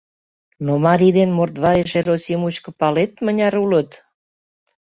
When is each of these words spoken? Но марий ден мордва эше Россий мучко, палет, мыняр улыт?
Но 0.65 0.73
марий 0.85 1.13
ден 1.17 1.29
мордва 1.37 1.71
эше 1.81 1.99
Россий 2.09 2.39
мучко, 2.41 2.69
палет, 2.79 3.11
мыняр 3.25 3.53
улыт? 3.63 3.89